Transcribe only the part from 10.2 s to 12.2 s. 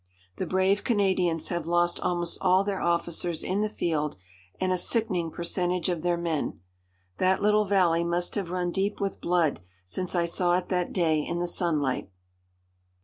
saw it that day in the sunlight.